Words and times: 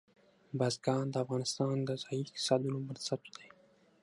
بزګان 0.57 1.05
د 1.13 1.15
افغانستان 1.23 1.75
د 1.87 1.89
ځایي 2.03 2.21
اقتصادونو 2.25 2.77
بنسټ 2.87 3.23
دی. 3.35 3.47